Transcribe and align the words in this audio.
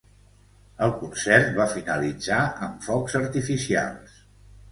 El 0.85 0.93
concert 1.01 1.51
va 1.59 1.67
finalitzar 1.73 2.39
amb 2.69 2.87
focs 2.87 3.17
artificials. 3.21 4.19